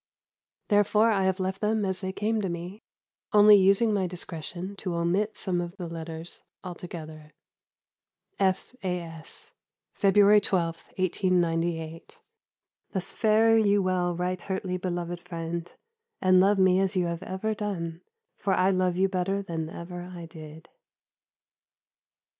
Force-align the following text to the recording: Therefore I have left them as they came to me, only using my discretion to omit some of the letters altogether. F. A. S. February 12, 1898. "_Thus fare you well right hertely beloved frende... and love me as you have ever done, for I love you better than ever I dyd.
Therefore 0.69 1.11
I 1.11 1.25
have 1.25 1.39
left 1.39 1.61
them 1.61 1.85
as 1.85 2.01
they 2.01 2.11
came 2.11 2.41
to 2.41 2.49
me, 2.49 2.81
only 3.33 3.55
using 3.55 3.93
my 3.93 4.07
discretion 4.07 4.75
to 4.77 4.95
omit 4.95 5.37
some 5.37 5.61
of 5.61 5.77
the 5.77 5.85
letters 5.85 6.43
altogether. 6.63 7.33
F. 8.39 8.73
A. 8.83 8.99
S. 8.99 9.51
February 9.93 10.41
12, 10.41 10.75
1898. 10.97 12.19
"_Thus 12.95 13.13
fare 13.13 13.55
you 13.55 13.83
well 13.83 14.15
right 14.15 14.41
hertely 14.41 14.77
beloved 14.77 15.19
frende... 15.23 15.73
and 16.19 16.39
love 16.39 16.57
me 16.57 16.79
as 16.79 16.95
you 16.95 17.05
have 17.05 17.21
ever 17.21 17.53
done, 17.53 18.01
for 18.39 18.55
I 18.55 18.71
love 18.71 18.95
you 18.97 19.07
better 19.07 19.43
than 19.43 19.69
ever 19.69 20.01
I 20.01 20.25
dyd. 20.25 20.67